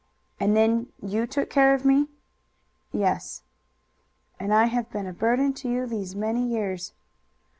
"And 0.39 0.57
then 0.57 0.87
you 0.99 1.27
took 1.27 1.51
care 1.51 1.75
of 1.75 1.85
me?" 1.85 2.07
"Yes." 2.91 3.43
"And 4.39 4.51
I 4.51 4.65
have 4.65 4.89
been 4.89 5.05
a 5.05 5.13
burden 5.13 5.53
to 5.53 5.69
you 5.69 5.85
these 5.85 6.15
many 6.15 6.43
years!" 6.43 6.93